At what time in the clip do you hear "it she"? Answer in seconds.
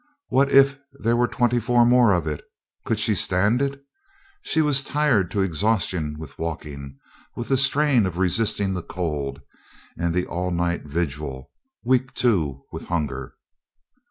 3.61-4.59